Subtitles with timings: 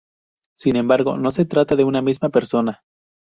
[0.55, 2.81] Sin embargo, no se trata de una misma persona.